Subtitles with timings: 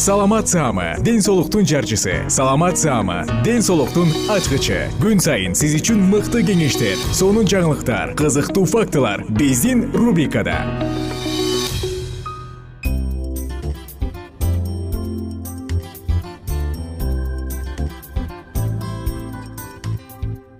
[0.00, 2.24] саламат саама ден соолуктун жарчысы.
[2.30, 4.88] Саламат саама ден соолуктун ачкычы.
[4.96, 10.56] Күн сайын сиз үчүн мыкты кеңештер сонун жаңылыктар кызыктуу фактылар биздин рубрикада.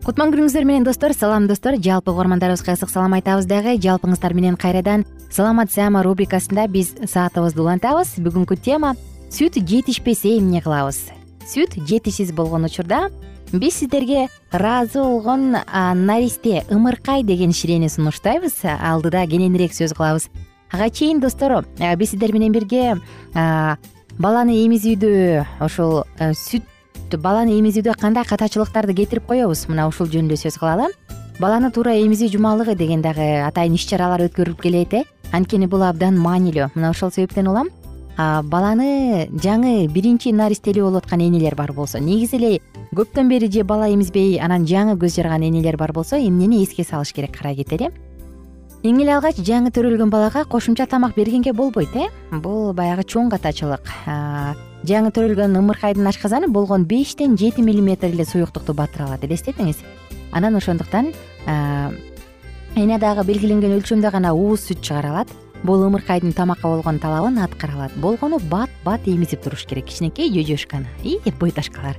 [0.05, 1.81] Кутман күнүңүздөр менен достор салам достор.
[1.81, 3.79] Жалпы угармандарыбызга ысык салам айтабыз дагы.
[3.81, 8.19] Жалпыңыздар менен кайрадан саламат саама рубрикасында биз саатыбызды улантабыз.
[8.21, 8.99] Бүгүнкү тема
[9.31, 11.09] сүт жетишпесе эмне кылабыз?
[11.47, 13.09] Сүт жетишсиз болгон учурда
[13.53, 15.57] биз сиздерге ыраазы болгон
[16.07, 18.65] наристе ымыркай деген ширени сунуштайбыз.
[18.65, 20.29] Алдыда кененирээк сөз кылабыз.
[20.73, 21.65] Ага чейин достор
[21.97, 22.99] биз сиздер менен бирге
[24.19, 26.67] баланы эмизүүдө ошол сүт
[27.17, 29.67] баланы эмизүүдө кандай катачылыктарды кетирип коебуз?
[29.71, 30.91] Мына ушул жөнүндө сөз кылалы.
[31.41, 35.05] Баланы туура эмизүү жумалыгы деген дагы атайын иш чаралар өткөрүлүп келет э?
[35.33, 36.73] Анткени бул абдан маанилүү.
[36.75, 37.71] Мына ошол себептен улам
[38.44, 42.60] баланы жаңы биринчи наристелүү болуп аткан энелер бар болсо негизи эле
[42.97, 47.12] көптөн бери же бала эмизбей анан жаңы көз жарган энелер бар болсо эмнени эске салыш
[47.12, 47.91] керек карай кетели
[48.82, 52.08] эң эле алгач жаңы төрөлгөн балага кошумча тамак бергенге болбойт э?
[52.32, 53.84] Бул баягы чоң катачылык.
[54.88, 59.82] Жаңы төрөлгөн ымыркайдын ашказаны болгону бештен жети миллиметр эле суюктукту батыра алат элестетиңиз
[60.32, 61.12] анан ошондуктан
[61.47, 65.28] эне дагы белгиленген өлчөмдө гана ууз сүт чыгара алат
[65.62, 67.93] бул ымыркайдын тамакка болгон талабын аткара алат.
[67.97, 69.87] Болгону бат бат эмизип туруш керек.
[69.87, 71.97] Кичинекей жөжөшканы и бойташкалар.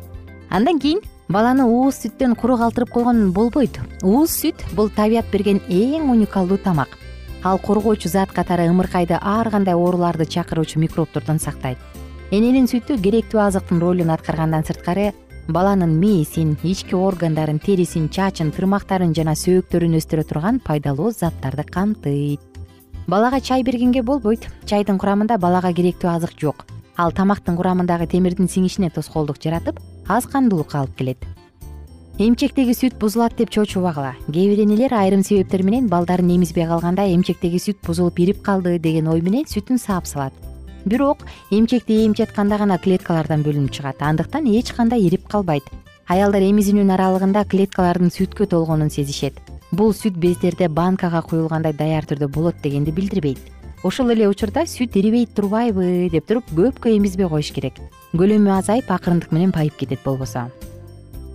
[0.49, 0.99] Андан кийин
[1.29, 3.79] баланы ууз сүттөн куру калтырып койгон болбойт.
[4.03, 6.97] Ууз сүт бул табият берген эң уникалдуу тамак.
[7.43, 11.77] Ал коргоочу зат катары ымыркайды ар кандай ооруларды чакыруучу микробтордон сактайт.
[12.31, 15.13] Эненин сүтү керектүү азыктын ролун аткаргандан сырткары
[15.47, 22.50] баланын мээсин ички органдарын терисин чачын тырмактарын жана сөөктөрүн өстүрө турган пайдалуу заттарды камтыйт
[23.07, 24.47] балага чай бергенге болбойт.
[24.65, 26.65] Чайдын курамында балага керектүү азык жок.
[26.97, 31.25] Ал тамактын курамындагы темирдин сиңишине тоскоолдук жаратып аз кандуулукка алып келет.
[32.19, 37.57] Эмчектеги сүт бузулат деп чочубагыла кээ бир энелер айрым себептер менен балдарын эмизбей калганда эмчектеги
[37.57, 40.33] сүт бузулуп ирип калды деген ой менен сүтүн саап салат.
[40.85, 44.01] Бирок эмчекти ээми жатканда гана клеткалардан бөлүнүп чыгат.
[44.01, 45.63] Андыктан эч кандай ирип калбайт.
[46.07, 49.39] Аялдар эмизүүнүн аралыгында клеткалардын сүткө толгонун сезишет
[49.71, 53.39] бул сүт бездерде банкага куюлгандай даяр түрдө болот дегенди билдирбейт.
[53.83, 57.79] Ошол эле учурда сүт ирибей турбайбы деп туруп көпкө эмизбей коюш керек.
[58.13, 60.49] Көлөмү азайып акырындык менен байып кетет болбосо.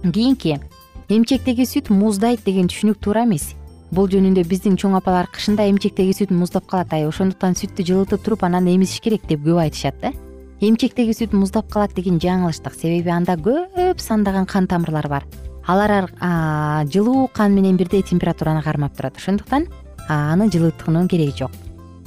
[0.04, 0.60] Кийинки
[1.08, 3.54] эмчектеги сүт муздайт деген түшүнүк туура эмес.
[3.90, 8.44] Бул жөнүндө биздин чоң апалар кышында эмчектеги сүт муздап калат ай ошондуктан сүттү жылытып туруп
[8.44, 10.12] анан эмизиш керек деп көп айтышат да.
[10.60, 15.26] Эмчектеги сүт муздап калат деген жаңылыштык себеби анда көп сандаган кан тамырлар бар
[15.66, 16.10] алар
[16.90, 19.16] жылуу кан менен бирдей температураны кармап турат.
[19.16, 19.66] Ошондуктан
[20.08, 21.50] аны жылытуунун кереги жок.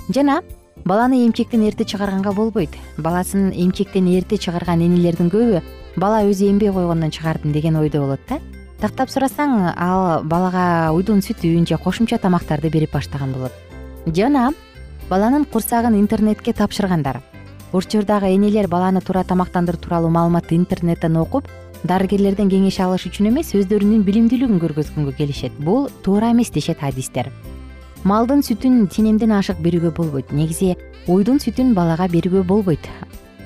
[0.10, 0.42] Жана
[0.86, 2.70] баланы эмчектен эрте чыгарганга болбойт.
[2.98, 5.62] Баласын эмчектен эрте чыгарган энелердин көбү
[5.98, 8.40] бала өзү эмбей койгондон чыгардым деген ойдо болот да.
[8.80, 13.52] Тактап сурасаң ал балага уйдун сүтүн же кошумча тамактарды берип баштаган болот.
[14.06, 14.54] Жана
[15.10, 17.20] баланын курсагын интернетке тапшыргандар.
[17.74, 21.46] Учурдагы энелер баланы туура тамактандыруу тууралуу маалыматты интернеттен окуп
[21.84, 25.56] дарыгерлерден кеңеш алыш үчүн эмес өздөрүнүн билимдүүлүгүн көргөзгөнгө келишет.
[25.60, 27.32] Бул туура эмес дешет адистер
[28.04, 30.32] малдын сүтүн тенемден ашык берүүгө болбойт.
[30.32, 30.76] Негизи
[31.08, 32.88] уйдун сүтүн балага берүүгө болбойт.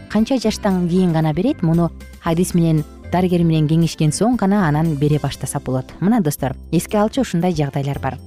[0.10, 1.90] Канча жаштан кийин гана берет муну
[2.24, 5.90] адис менен дарыгер менен кеңешкен соң гана анан бере баштаса болот.
[6.02, 8.18] Мына достор эске алчу ушундай жагдайлар бар.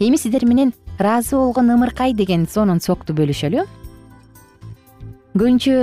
[0.00, 3.66] Эми сиздер менен ыраазы болгон ымыркай деген сонун сокту бөлүшөлү.
[5.38, 5.74] Көбүнчө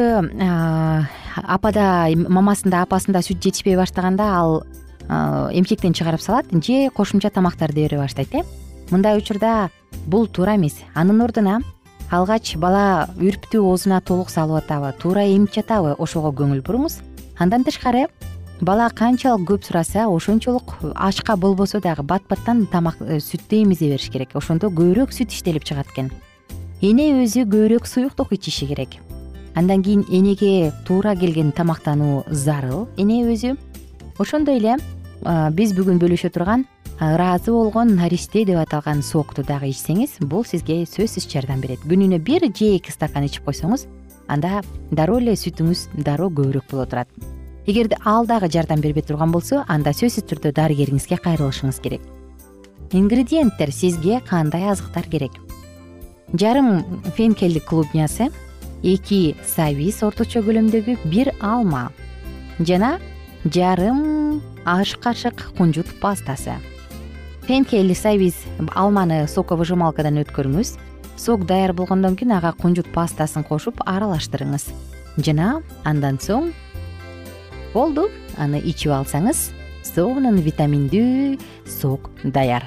[1.36, 4.64] апада мамасында апасында сүт жетишпей баштаганда ал
[5.08, 8.44] эмчектен чыгарып салат же кошумча тамактарды бере баштайт э.
[8.92, 9.70] Мындай учурда
[10.06, 10.76] бул туура эмес.
[10.94, 11.62] Анын ордуна
[12.12, 17.00] алгач бала үрптү оозуна толук салып атабы туура эмип жатабы ошого көңүл буруңуз
[17.40, 18.08] андан тышкары
[18.62, 24.10] бала канчалык көп сураса ошончолук ашка болбосо дагы бат баттан тамак э, сүттү эмизе бериш
[24.10, 24.36] керек.
[24.36, 26.12] Ошондо көбүрөөк сүт иштелип чыгат экен.
[26.82, 29.02] Эне өзү көбүрөөк суюктук ичиши керек
[29.56, 32.88] андан кийин энеге туура келген тамактануу зарыл.
[32.98, 33.58] Эне өзү
[34.20, 34.78] ошондой эле
[35.56, 36.66] биз бүгүн бөлүшө турган
[37.00, 41.80] ыраазы болгон наристе деп аталган сокту дагы ичсеңиз бул сизге сөзсүз жардам берет.
[41.84, 43.88] Күнүнө бир же эки стакан ичип койсоңуз
[44.28, 44.62] анда
[44.92, 47.08] дароо эле сүтүңүз дароо көбүрөөк боло турат.
[47.66, 52.02] Эгерде ал дагы жардам бербей турган болсо анда сөзсүз түрдө дарыгериңизге кайрылышыңыз керек.
[52.92, 55.32] Ингредиенттер сизге кандай азыктар керек?
[56.34, 56.84] Жарым
[57.18, 58.30] фенкелдик клубнясы
[58.84, 61.92] эки сабиз орточо көлөмдөгү бир алма
[62.60, 63.00] жана
[63.46, 66.58] жарым аш кашык кунжут пастасы.
[67.46, 68.36] Фенкель сабиз
[68.74, 70.76] алманы соковыжималкадан өткөрүңүз
[71.18, 74.70] сок даяр болгондон кийин ага кунжут пастасын кошуп аралаштырыңыз.
[75.18, 76.52] Жана андан соң
[77.74, 79.52] болду аны ичип алсаңыз
[79.86, 81.38] сонун витаминдүү
[81.70, 82.66] сок даяр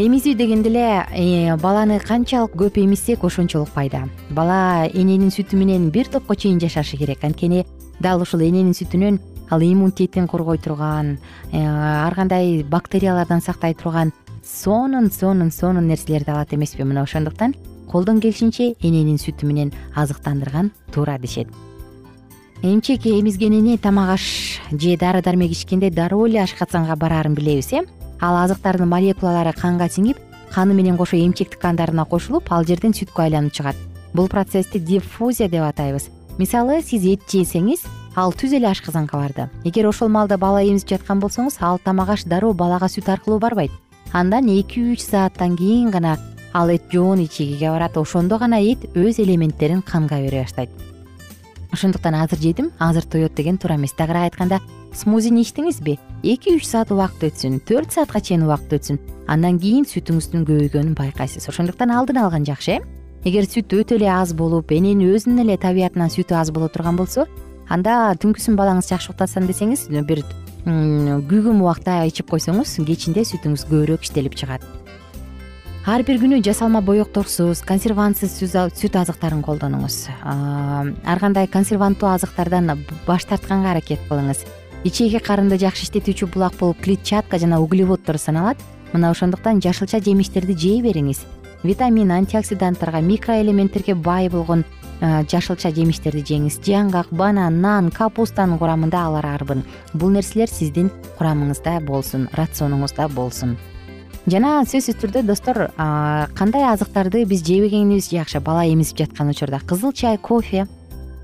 [0.00, 4.06] эмизүү дегенде эле э, баланы канчалык көп эмизсек ошончолук пайда.
[4.30, 7.24] Бала эненин сүтү менен бир топко чейин жашашы керек.
[7.24, 7.66] Анткени
[8.00, 9.18] дал ушул эненин сүтүнөн
[9.50, 11.18] ал иммунитетин коргой турган
[11.52, 14.12] э, ар кандай бактериялардан сактай турган
[14.44, 17.02] сонун сонун сонун нерселерди алат эмеспи мына.
[17.02, 17.54] Ошондуктан
[17.90, 21.48] колдон келишинче эненин сүтү менен азыктандырган туура дешет.
[22.62, 27.84] Эмчек эмизген эне тамак аш же дары дармек ичкенде дароо эле ашказанга бараарын билебиз э
[28.20, 30.18] ал азыктардын молекулалары канга сиңип
[30.54, 33.76] каны менен кошо эмчек ткандарына кошулуп ал жерден сүткө айланып чыгат.
[34.14, 36.10] Бул процессти диффузия деп атайбыз.
[36.38, 37.84] Мисалы сиз эт жесеңиз
[38.16, 39.48] ал түз эле ашказанга барды.
[39.64, 43.70] Эгер ошол маалда бала эмизип жаткан болсоңуз ал тамак аш дароо балага сүт аркылуу барбайт.
[44.12, 46.18] Андан эки үч сааттан кийин гана
[46.52, 47.96] ал эт жоон ичегиге барат.
[47.96, 50.70] Ошондо гана эт өз элементтерин канга бере баштайт.
[51.70, 53.92] Ошондуктан азыр жедим азыр тоет деген туура эмес.
[53.92, 54.60] Тагыраак айтканда
[54.96, 58.98] смузини ичтиңизби эки үч саат убакыт өтсүн төрт саатка чейин убакыт өтсүн
[59.30, 61.46] андан кийин сүтүңүздүн көбөйгөнүн байкайсыз.
[61.48, 62.80] Ошондуктан алдын алган жакшы э?
[63.24, 67.26] Эгер сүт өтө эле аз болуп эненин өзүнүн эле табиятынан сүтү аз боло турган болсо
[67.68, 70.24] анда түнкүсүн балаңыз жакшы уктасам десеңиз бир
[70.64, 74.64] күйгүм убакта ичип койсоңуз кечинде сүтүңүз көбүрөөк иштелип чыгат.
[75.88, 80.08] Ар бир күнү жасалма боекторсуз консервантсыз сүт азыктарын колдонуңуз.
[80.20, 82.74] Ар кандай консерванттуу азыктардан
[83.06, 84.44] баш тартканга аракет кылыңыз
[84.84, 88.58] ичеги карынды жакшы иштетүүчү булак болуп клетчатка жана углеводдор саналат.
[88.92, 91.20] Мына ошондуктан жашылча жемиштерди жей бериңиз.
[91.62, 94.64] Витамин антиоксиданттарга микроэлементтерге бай болгон
[95.00, 96.58] жашылча жемиштерди жеңиз.
[96.64, 99.62] Жаңгак банан нан капустанын курамында алар арбын.
[99.92, 103.56] Бул нерселер сиздин курамыңызда болсун рационуңузда болсун.
[104.26, 109.60] Жана сөзсүз түрдө достор кандай азыктарды биз жебегенибиз жакшы бала эмизип жаткан учурда?
[109.60, 110.66] Кызыл чай кофе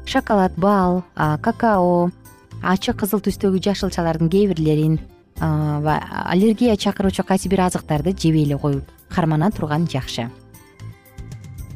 [0.07, 2.11] шоколад бал какао
[2.67, 4.99] ачык кызыл түстөгү жашылчалардын кээ бирлерин
[5.39, 10.31] аллергия чакыруучу кайсы бир азыктарды жебей эле коюп кармана турган жакшы.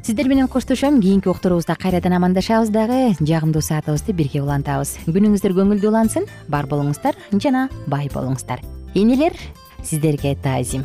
[0.03, 4.97] Сиздер менен коштошом кийинки уктуруубузда кайрадан амандашабыз дагы жагымдуу саатыбызды бирге улантабыз.
[5.07, 8.65] Күнүңүздөр көңүлдүү улансын бар болуңуздар жана бай болуңуздар.
[8.95, 9.37] Энелер
[9.85, 10.85] сиздерге таазим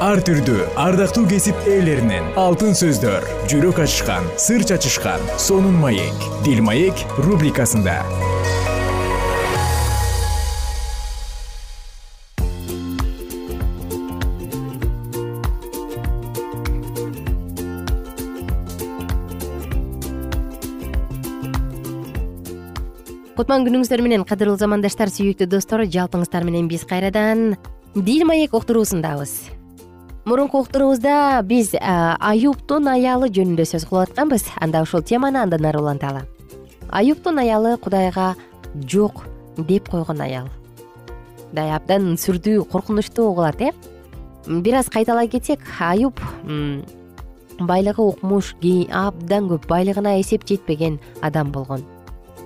[0.00, 6.24] ар түрдүү ардактуу кесип ээлеринен алтын сөздөр жүрөк ачышкан сыр чачышкан сонун маек.
[6.40, 7.98] Дил маек рубрикасында.
[23.36, 27.58] Кутман күнүңүздөр менен кадырлуу замандаштар сүйүктүү достор жалпыңыздар менен биз кайрадан
[27.92, 29.59] дил маек уктуруусундабыз
[30.24, 34.46] мурунку уктуруубузда биз аюптун аялы жөнүндө сөз кылып атканбыз.
[34.60, 36.26] Анда ушул теманы андан ары уланталы
[36.90, 38.34] аюптун аялы кудайга
[38.74, 39.24] жок
[39.56, 40.48] деп койгон аял.
[41.50, 43.72] Мындай абдан сүрдүү коркунучтуу угулат э?
[44.46, 46.20] Бир аз кайталай кетсек аюп
[47.58, 48.54] байлыгы укмуш
[48.90, 51.84] абдан көп байлыгына эсеп жетпеген адам болгон.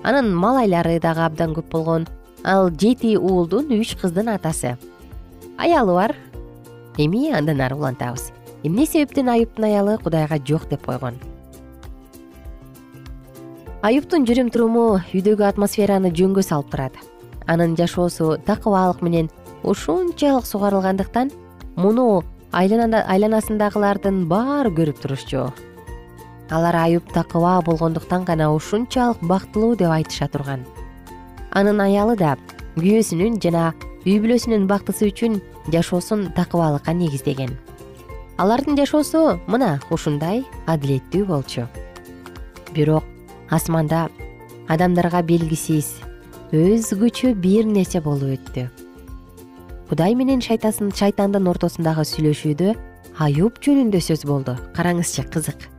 [0.03, 2.07] Анын малайлары дагы абдан көп болгон.
[2.43, 4.77] Ал жети уулдун үч кыздын атасы.
[5.57, 6.15] Аялы бар
[6.97, 8.31] эми андан ары улантабыз.
[8.63, 11.19] Эмне себептен аюптун аялы кудайга жок деп койгон?
[13.85, 16.95] Аюптун жүрүм туруму үйдөгү атмосфераны жөнгө салып турат.
[17.45, 19.29] Анын жашоосу такыбаалык менен
[19.61, 21.29] ушунчалык сугарылгандыктан
[21.75, 25.51] муну айланасындагылардын баары көрүп турушчу.
[26.49, 30.65] Алар аюп такыба болгондуктан гана ушунчалык бактылуу деп айтыша турган.
[31.51, 32.37] Анын аялы да
[32.77, 33.73] күйөөсүнүн жана
[34.05, 35.39] үй бүлөсүнүн бактысы үчүн
[35.73, 37.55] жашоосун такыбалыкка негиздеген.
[38.37, 41.65] Алардын жашоосу мына ушундай адилеттүү болчу.
[42.75, 43.03] Бирок
[43.49, 44.07] асманда
[44.69, 45.95] адамдарга белгисиз
[46.53, 48.67] өзгөчө бир нерсе болуп өттү.
[49.89, 52.75] Кудай менен шайтандын ортосундагы сүйлөшүүдө
[53.25, 54.57] аюп жөнүндө сөз болду.
[54.75, 55.69] Караңызчы кызык.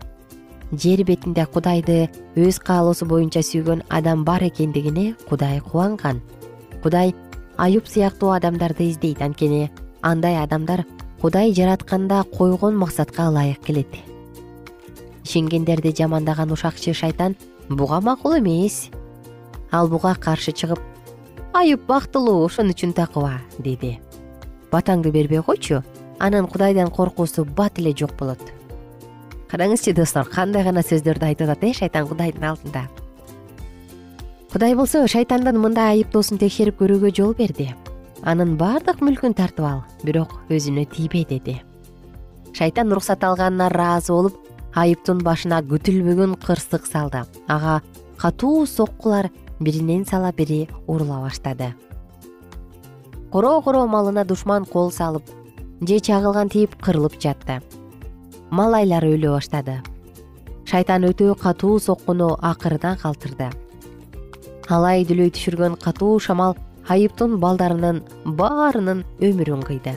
[0.72, 6.22] Жер бетинде кудайды өз каалоосу боюнча сүйгөн адам бар экендигине кудай кубанган.
[6.82, 7.14] Кудай
[7.58, 9.22] аюп сыяктуу адамдарды издейт.
[9.22, 9.70] Анткени
[10.02, 10.84] андай адамдар
[11.20, 13.88] кудай жаратканда койгон максатка ылайык келет.
[15.24, 17.36] Ишенгендерди жамандаган ушакчы шайтан
[17.68, 18.90] буга макул эмес.
[19.70, 20.80] Ал буга каршы чыгып
[21.52, 23.98] аюп бактылуу ошон үчүн такыба деди.
[24.70, 25.82] Батаңды бербей койчу
[26.18, 28.40] анын кудайдан коркуусу бат эле жок болот
[29.50, 32.86] караңызчы достор кандай гана сөздөрдү айтып атат э шайтан кудайдын алдында
[34.56, 37.66] кудай болсо шайтандын мындай айыптоосун текшерип көрүүгө жол берди.
[38.24, 41.58] Анын баардык мүлкүн тартып ал бирок өзүнө тийбе деди.
[42.56, 44.38] Шайтан уруксат алганына ыраазы болуп
[44.72, 47.26] айыптун башына күтүлбөгөн кырсык салды.
[47.52, 47.82] Ага
[48.16, 49.28] катуу соккулар
[49.60, 51.74] биринен сала бири урула баштады.
[53.30, 55.28] Коро коро малына душман кол салып
[55.82, 57.60] же чагылган тийип кырылып жатты.
[58.48, 59.82] Малайлары өлө баштады.
[60.64, 63.52] Шайтан өтө катуу соккуну акырдан калтырды
[64.68, 66.56] алай дүлөй түшүргөн катуу шамал
[66.90, 68.02] айыптун балдарынын
[68.38, 69.94] баарынын өмүрүн кыйды.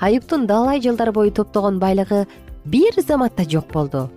[0.00, 2.26] Айыптун далай жылдар бою топтогон байлыгы
[2.64, 4.10] бир заматта жок болду.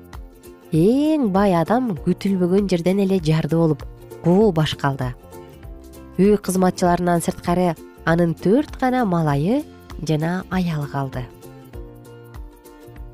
[0.71, 3.85] Эң бай адам күтүлбөгөн жерден эле жарды болуп
[4.23, 5.13] куу баш калды.
[6.17, 9.63] Үй кызматчыларынан сырткары анын төрт гана малайы
[10.01, 11.23] жана аялы калды.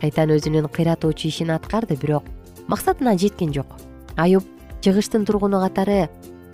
[0.02, 2.26] Шайтан өзүнүн кыйратуучу ишин аткарды бирок
[2.68, 3.68] максатына жеткен жок
[4.84, 6.10] чыгыштын тургуну катары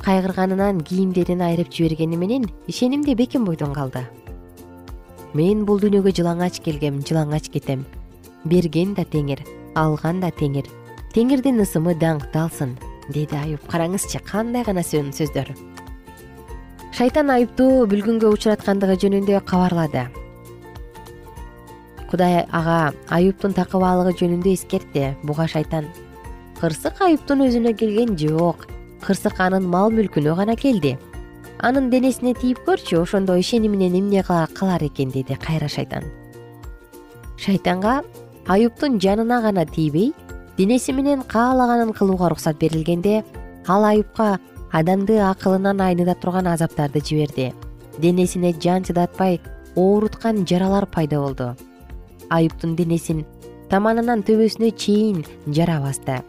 [0.05, 4.03] кайгырганынан кийимдерин айырып жибергени менен ишенимде бекем бойдон калды.
[5.33, 7.85] Мен бул дүйнөгө жылаңач келгем жылаңач кетем.
[8.45, 9.41] Берген да теңир
[9.75, 10.69] алган да теңир.
[11.15, 12.77] Теңирдин ысымы даңкталсын
[13.09, 15.49] деди аюп караңызчы кандай гана сөздөр
[16.99, 20.01] шайтан аюпту бүлгүнгө учураткандыгы жөнүндө кабарлады.
[22.11, 25.87] Кудай ага аюптун такыбаалыгы жөнүндө эскертти буга шайтан
[26.59, 28.65] кырсык аюптун өзүнө келген жок.
[29.05, 30.97] Кырсык анын мал мүлкүнө гана келди.
[31.63, 36.03] Анын денесине тийип көрчү ошондо ишеним менен эмне кылар экен деди кайра шайтан.
[37.37, 38.01] Шайтанга
[38.47, 40.13] аюптун жанына гана тийбей
[40.57, 43.23] денеси менен каалаганын кылууга уруксат берилгенде
[43.67, 44.39] ал аюпка
[44.71, 47.53] адамды акылынан айныта турган азаптарды жиберди.
[47.97, 49.39] Денесине жан чыдатпай
[49.75, 51.55] ооруткан жаралар пайда болду.
[52.29, 53.25] Аюптун денесин
[53.69, 55.23] таманынан төбөсүнө чейин
[55.53, 56.19] жара басты.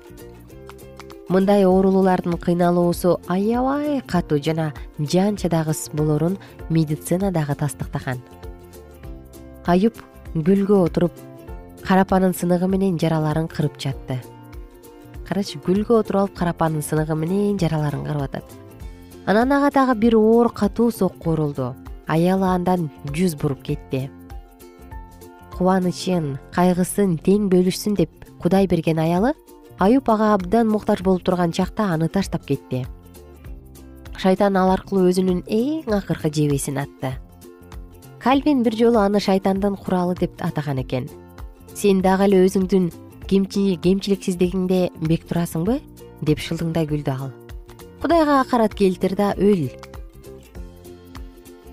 [1.32, 8.20] Мындай оорулуулардын кыйналуусу аябай катуу жана жан чадагыс болорун медицина дагы тастыктаган.
[9.64, 9.96] Аюп
[10.34, 11.12] гүлгө отуруп
[11.86, 14.20] карапанын сыныгы менен жараларын кырып жатты.
[15.28, 18.44] Карачы гүлгө отуруп алып карапанын сыныгы менен жараларын кырып атат.
[19.26, 21.74] Анан ага дагы бир оор катуу сокку урулду
[22.10, 24.08] аялы андан жүз буруп кетти
[25.60, 29.34] кубанычын кайгысын тең бөлүшсүн деп кудай берген аялы
[29.76, 32.86] аюп ага абдан муктаж болуп турган чакта аны таштап кетти.
[34.16, 37.12] Шайтан ал аркылуу өзүнүн эң акыркы жебесин атты.
[38.24, 41.10] Кальвин бир жолу аны шайтандын куралы деп атаган экен.
[41.74, 42.88] Сен дагы эле өзүңдүн
[43.28, 45.76] кемчиликсиздигиңде бек турасыңбы
[46.24, 47.32] деп шылдыңдай күлдү ал.
[48.00, 49.68] Кудайга акарат келтир да өл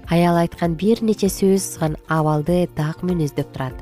[0.10, 3.74] аял айткан бир нече сөз абалды так мүнөздөп турат.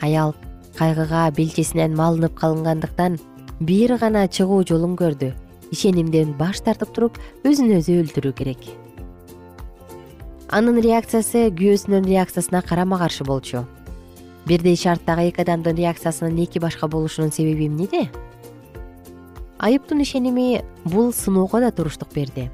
[0.00, 0.34] Аял
[0.78, 3.18] кайгыга белчесинен малынып калынгандыктан
[3.60, 5.32] бир гана чыгуу жолун көрдү.
[5.70, 8.62] Ишенимден баш тартып туруп өзүн өзү өлтүрүү керек.
[10.48, 13.66] Анын реакциясы күйөөсүнүн реакциясына карама каршы болчу.
[14.46, 18.08] Бирдей шарттагы эки адамдын реакциясынын эки башка болушунун себеби эмнеде
[19.58, 22.48] айыптун ишеними бул сыноого да туруштук берди.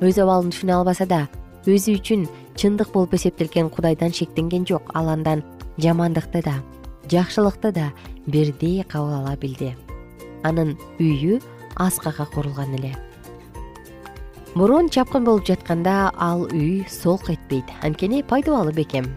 [0.00, 1.26] Өз абалын түшүнө албаса да
[1.66, 4.90] өзү үчүн чындык болуп эсептелген кудайдан шектенген жок.
[4.94, 5.42] Ал андан
[5.78, 6.62] жамандыкты да
[7.10, 7.92] жакшылыкты да
[8.26, 9.74] бирдей кабыл ала билди.
[10.42, 11.40] Анын үйү
[11.74, 12.94] аскага курулган эле.
[14.54, 17.66] Борон чапкын болуп жатканда ал үй солк этпейт.
[17.82, 19.10] Анткени пайдубалы бекем.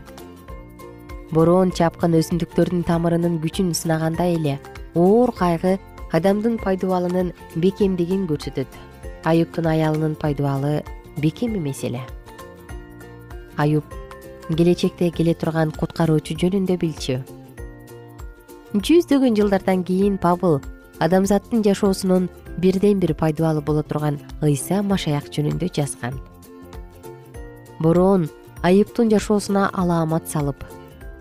[1.32, 4.60] Борон чапкын өсүмдүктөрдүн тамырынын күчүн сынагандай эле
[4.96, 5.78] оор кайгы
[6.12, 8.68] адамдын пайдубалынын бекемдигин көрсөтөт.
[9.24, 10.82] Аюптун аялынын пайдубалы
[11.18, 12.02] бекем эмес эле
[13.60, 14.00] аюп
[14.56, 17.20] келечекте келе турган куткаруучу жөнүндө билчү.
[18.74, 20.60] Жүздөгөн жылдардан кийин пабыл
[21.00, 26.20] адамзаттын жашоосунун бирден бир пайдубалы боло турган ыйса машаяк жөнүндө жазган.
[27.80, 28.28] Бороон
[28.64, 30.66] айыптун жашоосуна алаамат салып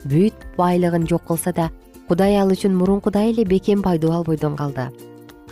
[0.05, 1.71] бүт байлыгын жок кылса да
[2.09, 4.89] кудай ал үчүн мурункудай эле бекем пайдубал бойдон калды.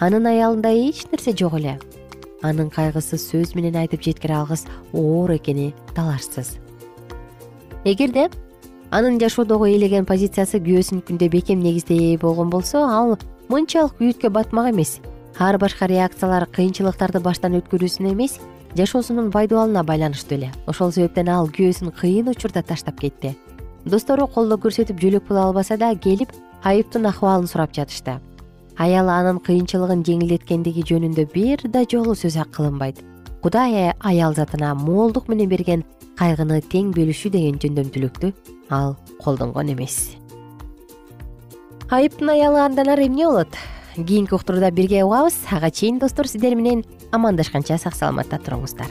[0.00, 1.78] Анын аялында эч нерсе жок эле.
[2.42, 6.56] Анын кайгысы сөз менен айтып жеткире алгыс оор экени талашсыз
[7.86, 8.28] эгерде
[8.90, 13.14] анын жашоодогу ээлеген позициясы күйөөсүнүкүндөй бекем негизде болгон болсо ал
[13.48, 14.98] мынчалык күйүткө батмак эмес.
[15.38, 18.40] Ар башка реакциялар кыйынчылыктарды баштан өткөрүүсүнө эмес
[18.74, 20.50] жашоосунун пайдубалына байланыштуу эле.
[20.66, 23.36] Ошол себептен ал күйөөсүн кыйын учурда таштап кетти.
[23.84, 28.18] Достору колдоо көрсөтүп жөлөк боло албаса да келип айыптын акыбалын сурап жатышты.
[28.76, 32.98] Аялы анын кыйынчылыгын жеңилдеткендиги жөнүндө бир да жолу сөз кылынбайт
[33.46, 35.84] кудай аял затына моолдук менен берген
[36.18, 38.32] кайгыны тең бөлүшүү деген жөндөмдүүлүктү
[38.74, 40.16] ал колдонгон эмес.
[41.86, 43.54] Айыптын аялы андан ары эмне болот?
[43.94, 46.82] Кийинки уктурууда бирге угабыз ага чейин достор сиздер менен
[47.12, 48.90] амандашканча сак саламатта туруңуздар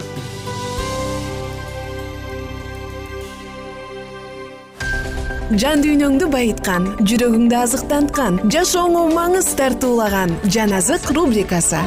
[5.59, 11.81] жан дүйнөңдү байыткан жүрөгүңдү азыктанткан жашооңо маңыз тартуулаган жан азык рубрикасы.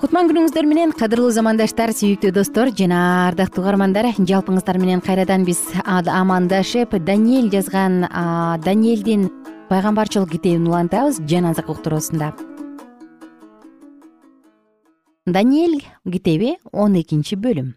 [0.00, 6.98] Кутман күнүңүздөр менен кадырлуу замандаштар сүйүктүү достор жана ардактуу угармандар жалпыңыздар менен кайрадан биз амандашып
[7.06, 8.02] даниэль жазган
[8.66, 9.30] даниэлдин
[9.70, 12.34] пайгамбарчылык китебин улантабыз жан азык уктуруусунда
[15.26, 17.74] даниэль китеби он экинчи бөлүм.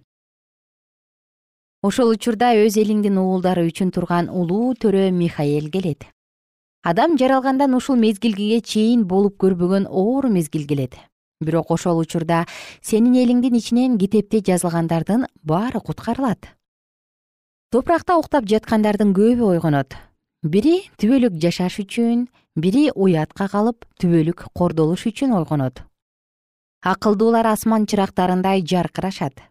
[1.81, 6.05] Ошол учурда өз элиңдин уулдары үчүн турган улуу төрө михаэль келет.
[6.83, 10.93] Адам жаралгандан ушул мезгилге чейин болуп көрбөгөн оор мезгил келет.
[11.41, 12.45] Бирок ошол учурда
[12.83, 16.53] сенин элиңдин ичинен китепте жазылгандардын баары куткарылат.
[17.71, 19.97] Топуракта уктап жаткандардын көбү ойгонот.
[20.43, 25.88] Бири түбөлүк жашаш үчүн бири уятка калып түбөлүк кордолуш үчүн ойгонот
[26.81, 29.41] акылдуулар асман чырактарындай жаркырашат.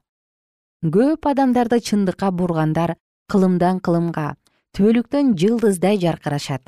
[0.83, 2.97] Көп адамдарды чындыкка бургандар
[3.29, 4.37] кылымдан кылымга
[4.77, 6.65] түбөлүктөн жылдыздай жаркырашат.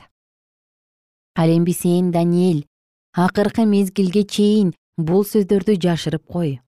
[1.37, 2.67] Ал эми сен даниэль
[3.15, 6.61] акыркы мезгилге чейин бул сөздөрдү жашырып кой.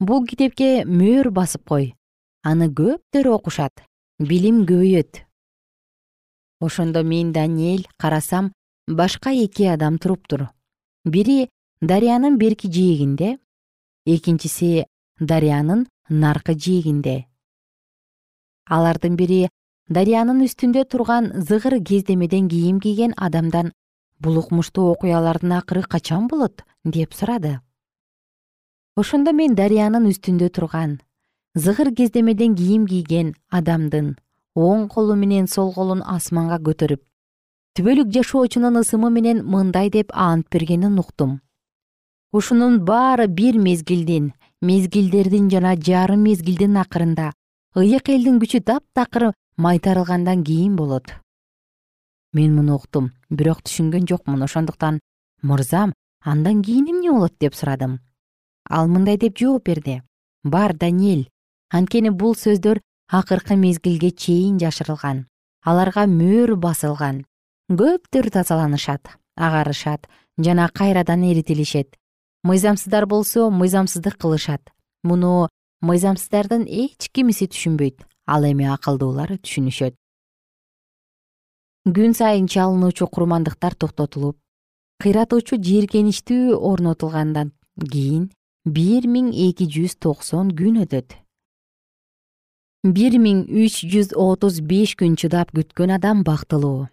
[0.00, 1.94] Бул китепке мөөр басып кой.
[2.42, 3.84] Аны көптөр окушат.
[4.18, 5.24] Билим көбөйөт
[6.60, 8.52] ошондо мен даниэль карасам
[8.86, 10.48] башка эки адам туруптур
[11.04, 11.48] бири
[11.80, 13.38] дарыянын берки жээгинде
[14.04, 14.86] экинчиси
[15.18, 17.24] дарыянын наркы жээгинде.
[18.68, 19.48] Алардын бири
[19.88, 23.72] дарыянын үстүндө турган зыгыр кездемеден кийим кийген адамдан
[24.20, 26.64] бул укмуштуу окуялардын акыры качан болот?
[26.84, 27.60] Деп сурады.
[28.96, 31.00] Ошондо мен дарыянын үстүндө турган
[31.54, 34.16] зыгыр кездемеден кийим кийген адамдын
[34.54, 37.02] оң колу менен сол колун асманга көтөрүп
[37.74, 41.40] түбөлүк жашоочунун ысымы менен мындай деп ант бергенин уктум
[42.32, 47.32] ушунун баары бир мезгилдин мезгилдердин жана жарым мезгилдин акырында
[47.74, 51.10] ыйык элдин күчү таптакыр майтарылгандан кийин болот.
[52.32, 54.42] Мен муну уктум бирок түшүнгөн жокмун.
[54.42, 55.00] Ошондуктан
[55.42, 57.98] мырзам андан кийин эмне болот деп сурадым.
[58.68, 60.02] Ал мындай деп жооп берди.
[60.44, 61.28] Бар даниэль
[61.70, 65.26] анткени бул сөздөр акыркы мезгилге чейин жашырылган.
[65.64, 67.24] Аларга мөөр басылган.
[67.68, 71.96] Көптөр тазаланышат агарышат жана кайрадан эритилишет
[72.42, 74.62] мыйзамсыздар болсо мыйзамсыздык кылышат.
[75.02, 75.48] Муну
[75.80, 79.94] мыйзамсыздардын эч кимиси түшүнбөйт ал эми акылдуулар түшүнүшөт.
[81.88, 84.36] Күн сайын чалынуучу курмандыктар токтотулуп
[85.00, 88.28] кыйратуучу жийиркеничтүү орнотулгандан кийин
[88.64, 91.16] бир миң эки жүз токсон күн өтөт.
[92.84, 96.88] бир миң үч жүз отуз беш күн чыдап күткөн адам бактылуу.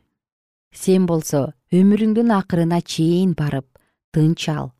[0.71, 3.67] Сен болсо өмүрүңдүн акырына чейин барып
[4.13, 4.71] тынч ал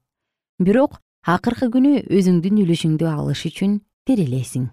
[0.60, 4.72] бирок акыркы күнү өзүңдүн үлүшүңдү алыш үчүн тирилесиң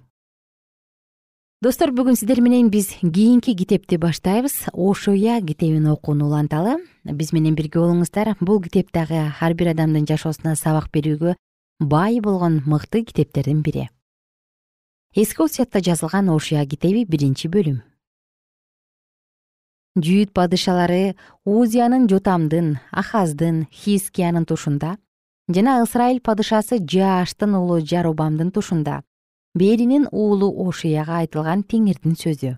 [1.64, 4.66] достор бүгүн сиздер менен биз кийинки китепти баштайбыз.
[4.72, 6.76] Ошуя китебин окууну уланталы.
[7.04, 8.34] Биз менен бирге болуңуздар.
[8.40, 11.36] Бул китеп дагы ар бир адамдын жашоосуна сабак берүүгө
[11.80, 13.88] бай болгон мыкты китептердин бири.
[15.16, 17.80] Эски осуятта жазылган ошуя китеби биринчи бөлүм.
[19.96, 21.14] Жүйүт падышалары
[21.46, 24.98] узиянын жотамдын ахаздын хискиянын тушунда
[25.48, 29.02] жана ысрайыл падышасы жааштын уулу жарубамдын тушунда.
[29.54, 32.56] Беринин уулу ошияга айтылган теңирдин сөзү.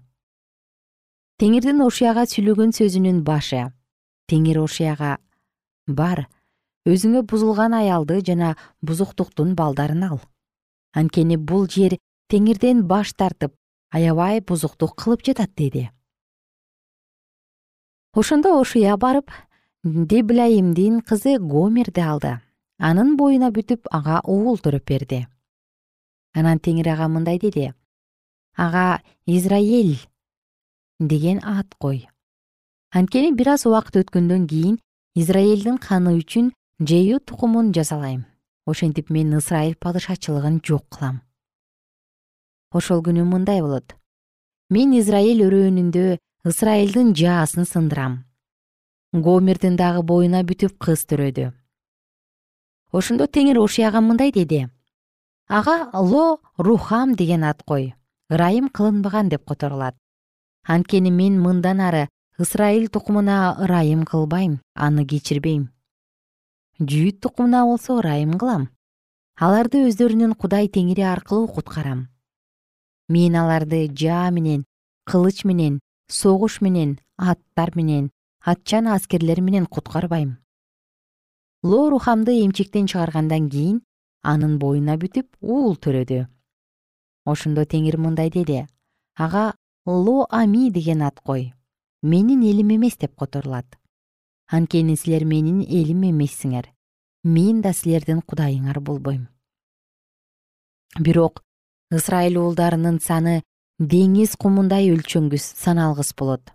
[1.40, 3.72] Теңирдин ошияга сүйлөгөн сөзүнүн башы.
[4.31, 5.18] Теңир ошияга
[5.87, 6.27] бар
[6.87, 10.20] өзүңө бузулган аялды жана бузуктуктун балдарын ал.
[10.94, 11.99] Анткени бул жер
[12.31, 13.53] теңирден баш тартып
[13.90, 15.90] аябай бузуктук кылып жатат деди.
[18.14, 19.31] Ошондо ошуя барып
[19.85, 22.40] деблайимдин кызы гомерди алды
[22.79, 25.27] анын боюна бүтүп ага уул төрөп берди.
[26.35, 27.73] Анан теңир ага мындай деди.
[28.57, 29.97] Ага израиль
[31.01, 32.09] деген ат кой.
[32.93, 34.79] Анткени бир аз убакыт өткөндөн кийин
[35.15, 38.27] израилдин каны үчүн жею тукумун жазалайм
[38.67, 41.23] ошентип мен ысрайыл падышачылыгын жок кылам.
[42.73, 43.95] Ошол күнү мындай болот.
[44.71, 48.25] Мен израиль өрөөнүндө ысрайылдын жаасын сындырам.
[49.12, 51.53] Гомердин дагы боюна бүтүп кыз төрөдү
[52.92, 54.68] ошондо теңир ошияга мындай деди.
[55.49, 57.94] Ага ло рухам деген ат кой
[58.31, 59.96] ырайым кылынбаган деп которулат.
[60.64, 65.70] Анткени мен мындан ары ысрайыл тукумуна ырайым кылбайм аны кечирбейм.
[66.81, 68.68] Жүйүт тукумуна болсо ырайым кылам.
[69.38, 72.09] Аларды өздөрүнүн кудай теңири аркылуу куткарам.
[73.09, 74.64] Мен аларды жаа менен
[75.05, 80.38] кылыч менен согуш менен аттар менен атчан аскерлер менен куткарбайм
[81.62, 83.83] ло рухамды эмчектен чыгаргандан кийин
[84.23, 86.27] анын боюна бүтүп уул төрөдү.
[87.25, 88.66] Ошондо теңир мындай деди.
[89.16, 89.55] Ага
[89.87, 91.53] ло ами деген ат кой.
[92.03, 93.66] Менин элим эмес деп которулат.
[94.49, 96.71] Анткени силер менин элим эмессиңер.
[97.25, 99.27] Мен да силердин кудайыңар болбойм
[101.01, 101.42] бирок
[101.92, 103.42] ысрайыл уулдарынын саны
[103.79, 106.53] деңиз кумундай өлчөңүз саналгыс болот.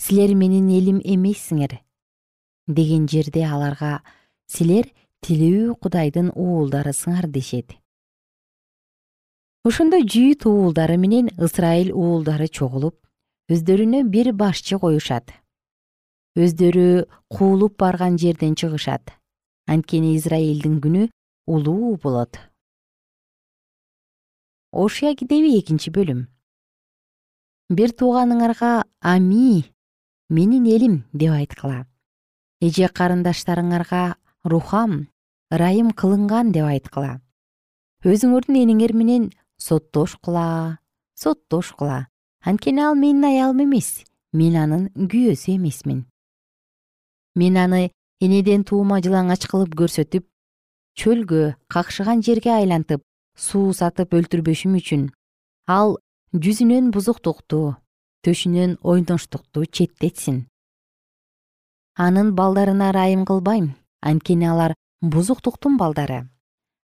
[0.00, 1.80] Силер менин элим эмессиңер
[2.70, 4.00] деген жерде аларга
[4.46, 4.88] силер
[5.26, 7.74] тилүү кудайдын уулдарысыңар дешет.
[9.66, 12.96] Ошондо жүйүт уулдары менен ысрайыл уулдары чогулуп
[13.52, 15.34] өздөрүнө бир башчы коюшат.
[16.38, 19.10] Өздөрү куулуп барган жерден чыгышат.
[19.66, 21.10] Анткени израилдин күнү
[21.46, 22.38] улуу болот.
[24.72, 26.24] Ошуя китеби экинчи бөлүм.
[27.70, 29.64] Бир тууганыңарга ами
[30.30, 31.89] менин элим деп айткыла
[32.60, 35.08] эже карындаштарыңарга рухам
[35.50, 37.20] ырайым кылынган деп айткыла.
[38.04, 40.78] Өзүңөрдүн энеңер менен соттошкула
[41.14, 42.06] соттошкула
[42.44, 46.04] анткени ал менин аялым эмес мен анын күйөөсү эмесмин.
[47.34, 50.26] Мен аны энеден туума жылаңач кылып көрсөтүп
[51.00, 53.02] чөлгө какшыган жерге айлантып
[53.36, 55.08] суу сатып өлтүрбөшүм үчүн
[55.70, 55.96] ал
[56.34, 57.76] жүзүнөн бузуктукту
[58.26, 60.49] төшүнөн ойноштукту четтетсин
[62.00, 63.76] анын балдарына ырайым кылбайм.
[64.00, 66.28] Анткени алар бузуктуктун балдары.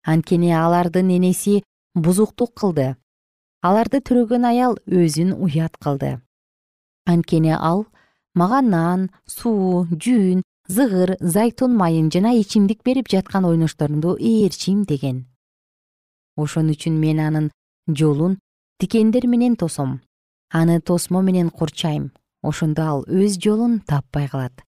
[0.05, 1.63] Анткени алардын энеси
[1.95, 2.95] бузуктук кылды.
[3.65, 6.21] Аларды төрөгөн аял өзүн уят кылды.
[7.05, 7.87] Анткени ал
[8.35, 15.25] мага нан суу жүн зыгыр зайтун майын жана ичимдик берип жаткан ойношторуңду ээрчим деген.
[16.37, 17.49] Ошон үчүн мен анын
[17.89, 18.37] жолун
[18.77, 20.01] тикендер менен тосом.
[20.53, 22.11] Аны тосмо менен курчайм.
[22.43, 24.66] Ошондо ал өз жолун таппай калат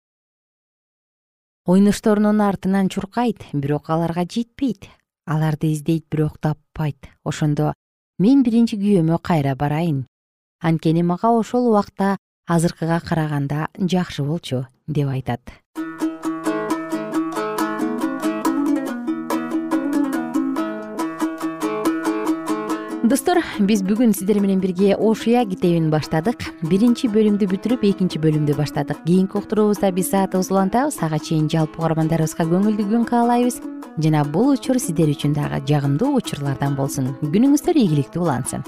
[1.67, 4.87] ойношторунун артынан чуркайт бирок аларга жетпейт.
[5.27, 7.09] Аларды издейт бирок таппайт.
[7.27, 7.73] Ошондо
[8.19, 10.05] мен биринчи күйөөмө кайра барайын.
[10.63, 12.15] Анткени мага ошол убакта
[12.47, 15.51] азыркыга караганда жакшы болчу деп айтат
[23.07, 26.43] достор биз бүгүн сиздер менен бирге ошуя китебин баштадык.
[26.67, 28.99] Биринчи бөлүмдү бүтүрүп экинчи бөлүмдү баштадык.
[29.05, 33.61] Кийинки уктуруубузда биз саатыбызды улантабыз ага чейин жалпы угармандарыбызга көңүлдүү күн каалайбыз.
[34.03, 37.13] Жана бул учур сиздер үчүн дагы жагымдуу учурлардан болсун.
[37.23, 38.67] Күнүңүздөр ийгиликтүү улансын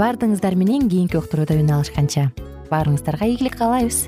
[0.00, 2.30] баардыгыңыздар менен кийинки уктурууда үн алышканча.
[2.70, 4.06] Баарыңыздарга ийгилик каалайбыз